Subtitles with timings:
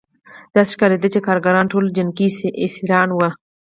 [0.55, 2.27] داسې ښکارېده چې کارګران ټول جنګي
[2.65, 3.29] اسیران وو